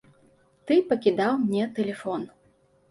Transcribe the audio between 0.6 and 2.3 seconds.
Ты пакідаў мне тэлефон.